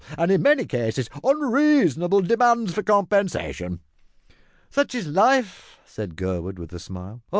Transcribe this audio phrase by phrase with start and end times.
[0.17, 3.81] and, in many cases, unreasonable demands for compensation."
[4.71, 7.21] "Such is life," said Gurwood with a smile.